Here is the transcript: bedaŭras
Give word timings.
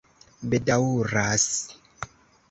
bedaŭras 0.49 1.51